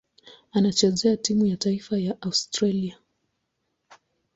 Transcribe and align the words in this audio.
Anachezea 0.51 1.17
timu 1.17 1.45
ya 1.45 1.57
taifa 1.57 1.97
ya 1.97 2.21
Australia. 2.21 2.97